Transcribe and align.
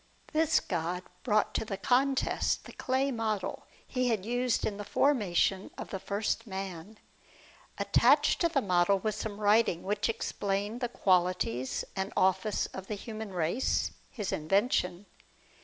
This 0.33 0.59
god 0.59 1.03
brought 1.21 1.53
to 1.53 1.63
the 1.63 1.77
contest 1.77 2.65
the 2.65 2.71
clay 2.71 3.09
so 3.11 3.11
THE 3.11 3.11
WAGER 3.11 3.11
OF 3.11 3.17
PROMETHEUS. 3.17 3.43
model 3.43 3.65
he 3.85 4.07
had 4.07 4.25
used 4.25 4.65
in 4.65 4.77
the 4.77 4.83
formation 4.83 5.69
of 5.77 5.91
the 5.91 5.99
first 5.99 6.47
man. 6.47 6.97
Attached 7.77 8.41
to 8.41 8.49
the 8.49 8.63
model 8.63 8.97
was 8.97 9.15
some 9.15 9.39
writing 9.39 9.83
which 9.83 10.09
explained 10.09 10.81
the 10.81 10.89
qualities 10.89 11.85
and 11.95 12.11
office 12.17 12.65
of 12.73 12.87
the 12.87 12.95
human 12.95 13.31
race, 13.31 13.91
his 14.09 14.31
invention. 14.31 15.05